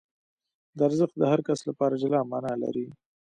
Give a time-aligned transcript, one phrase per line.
[0.77, 2.99] دا ارزښت د هر کس لپاره جلا مانا لرلای شي.